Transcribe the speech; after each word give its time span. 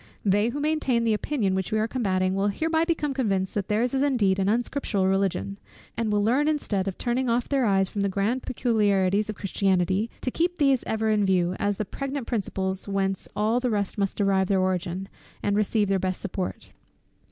They 0.25 0.49
who 0.49 0.59
maintain 0.59 1.03
the 1.03 1.13
opinion 1.13 1.53
which 1.53 1.71
we 1.71 1.77
are 1.77 1.87
combating, 1.87 2.33
will 2.33 2.47
hereby 2.47 2.85
become 2.85 3.13
convinced 3.13 3.53
that 3.53 3.67
their's 3.67 3.93
is 3.93 4.01
indeed 4.01 4.39
an 4.39 4.49
unscriptural 4.49 5.05
Religion; 5.05 5.59
and 5.95 6.11
will 6.11 6.23
learn 6.23 6.47
instead 6.47 6.87
of 6.87 6.97
turning 6.97 7.29
off 7.29 7.47
their 7.47 7.65
eyes 7.67 7.87
from 7.87 8.01
the 8.01 8.09
grand 8.09 8.41
peculiarities 8.41 9.29
of 9.29 9.35
Christianity, 9.35 10.09
to 10.21 10.31
keep 10.31 10.57
these 10.57 10.83
ever 10.85 11.11
in 11.11 11.23
view, 11.23 11.55
as 11.59 11.77
the 11.77 11.85
pregnant 11.85 12.25
principles 12.25 12.87
whence 12.87 13.29
all 13.35 13.59
the 13.59 13.69
rest 13.69 13.99
must 13.99 14.17
derive 14.17 14.47
their 14.47 14.59
origin, 14.59 15.07
and 15.43 15.55
receive 15.55 15.87
their 15.87 15.99
best 15.99 16.19
support. 16.19 16.71